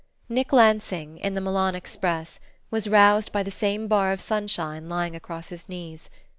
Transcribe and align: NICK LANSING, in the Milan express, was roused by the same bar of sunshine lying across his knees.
NICK 0.27 0.51
LANSING, 0.51 1.19
in 1.19 1.35
the 1.35 1.41
Milan 1.41 1.75
express, 1.75 2.39
was 2.71 2.87
roused 2.89 3.31
by 3.31 3.43
the 3.43 3.51
same 3.51 3.87
bar 3.87 4.11
of 4.11 4.19
sunshine 4.19 4.89
lying 4.89 5.15
across 5.15 5.49
his 5.49 5.69
knees. 5.69 6.09